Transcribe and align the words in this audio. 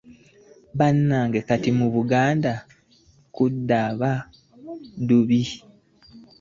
Bannange 0.77 1.39
kati 1.47 1.69
mugenda 1.77 2.53
kundaba 3.33 4.11
bubi. 5.05 5.41